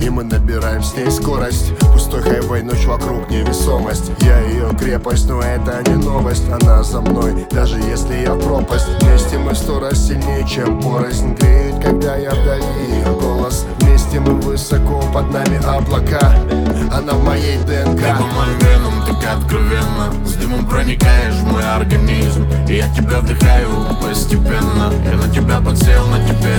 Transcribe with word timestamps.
И 0.00 0.10
мы 0.10 0.24
набираем 0.24 0.82
с 0.82 0.94
ней 0.94 1.10
скорость. 1.10 1.76
Пустой 1.92 2.22
хайвей, 2.22 2.62
ночь 2.62 2.86
вокруг 2.86 3.28
невесомость. 3.30 4.10
Я 4.20 4.40
ее 4.40 4.70
крепость, 4.78 5.28
но 5.28 5.40
это 5.40 5.82
не 5.90 5.96
новость. 5.96 6.48
Она 6.50 6.82
за 6.82 7.00
мной, 7.00 7.46
даже 7.50 7.78
если 7.78 8.14
я 8.22 8.34
пропасть. 8.34 8.86
Вместе 9.00 9.38
мы 9.38 9.54
сто 9.54 9.80
раз 9.80 10.06
сильнее, 10.06 10.46
чем 10.46 10.80
порознь 10.80 11.34
Греет, 11.34 11.82
когда 11.82 12.16
я 12.16 12.30
вдали. 12.30 12.64
Ее 12.90 13.12
голос 13.20 13.66
Вместе 13.98 14.20
мы 14.20 14.40
высоко, 14.40 15.02
под 15.12 15.32
нами 15.32 15.58
облака. 15.66 16.34
Она 16.92 17.14
в 17.14 17.24
моей 17.24 17.58
ДНК. 17.58 18.00
Ты 18.00 18.14
по 18.14 18.26
моим 18.26 18.58
венам 18.60 19.04
так 19.04 19.36
откровенно. 19.36 20.24
С 20.24 20.34
дымом 20.34 20.66
проникаешь 20.66 21.34
в 21.34 21.52
мой 21.52 21.62
организм. 21.64 22.46
И 22.68 22.76
я 22.76 22.88
тебя 22.94 23.18
вдыхаю 23.18 23.68
постепенно. 24.00 24.92
Я 25.04 25.16
на 25.16 25.28
тебя 25.32 25.60
подсел, 25.60 26.06
на 26.06 26.24
тебе 26.26 26.57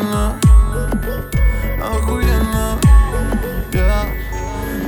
Охуенно. 0.00 0.34
Охуенно. 1.78 2.78
Yeah. 3.70 4.06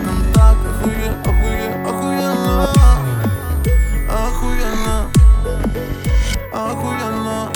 Нам 0.06 0.24
так 0.32 0.56
охуе, 0.56 1.12
охуе, 1.22 1.68
охуенно. 1.86 2.68
Охуенно. 4.08 5.10
Охуенно. 6.50 7.50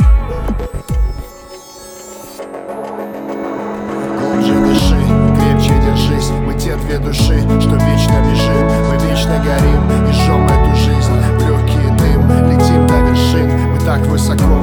Глубже 4.20 4.54
дыши, 4.60 5.00
крепче 5.40 5.74
держись. 5.80 6.30
Мы 6.44 6.52
те 6.58 6.76
две 6.76 6.98
души, 6.98 7.40
что 7.40 7.76
вечно 7.76 8.20
бежим 8.28 8.66
Мы 8.90 9.08
вечно 9.08 9.42
горим 9.42 10.08
и 10.08 10.12
жжем 10.12 10.46
эту 10.46 10.76
жизнь. 10.76 11.18
В 11.38 11.48
легкий 11.48 11.88
дым, 11.96 12.50
летим 12.50 12.86
до 12.86 13.00
вершин. 13.00 13.50
Мы 13.72 13.80
так 13.80 14.00
высоко, 14.00 14.55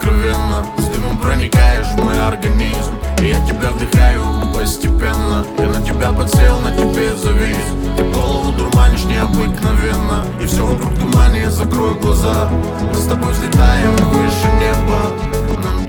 откровенно. 0.00 0.66
С 0.78 0.84
дымом 0.86 1.18
проникаешь 1.18 1.86
в 1.86 2.02
мой 2.02 2.18
организм. 2.20 2.94
И 3.20 3.26
я 3.26 3.46
тебя 3.46 3.70
вдыхаю 3.70 4.22
постепенно. 4.54 5.44
Я 5.58 5.66
на 5.66 5.82
тебя 5.82 6.12
подсел, 6.12 6.58
на 6.60 6.72
тебе 6.72 7.14
завис. 7.16 7.56
Ты 7.96 8.04
голову 8.04 8.52
дурманишь 8.52 9.04
необыкновенно. 9.04 10.24
И 10.42 10.46
все 10.46 10.64
вокруг 10.64 10.94
тумане, 10.98 11.50
закрой 11.50 11.94
глаза. 12.00 12.48
Мы 12.48 12.94
с 12.94 13.06
тобой 13.06 13.32
взлетаем 13.32 13.94
выше 13.96 14.48
неба. 14.58 15.62
Нам 15.62 15.79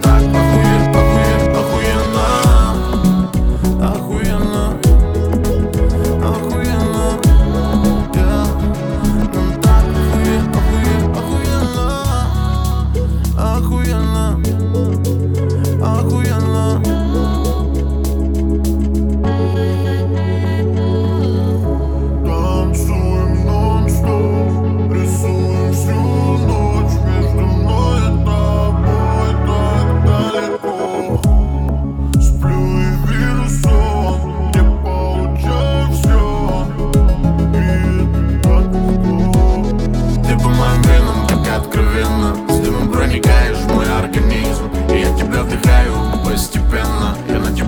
охуенно 13.62 14.71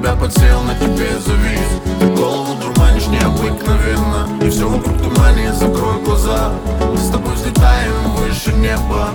тебя 0.03 0.15
подсел, 0.15 0.61
на 0.63 0.75
тебе 0.75 1.17
завис. 1.17 1.81
Ты 1.99 2.07
голову 2.07 2.55
дурманишь 2.61 3.07
необыкновенно. 3.07 4.27
И 4.45 4.49
все 4.49 4.67
вокруг 4.67 4.97
тумане, 5.01 5.53
закрой 5.53 6.03
глаза. 6.03 6.51
Мы 6.91 6.97
с 6.97 7.09
тобой 7.09 7.33
взлетаем 7.35 7.93
выше 8.17 8.51
неба. 8.53 9.11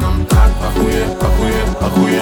Нам 0.00 0.24
так 0.26 0.52
охуеть, 0.64 1.10
охуеть, 1.20 1.76
охуеть. 1.80 2.17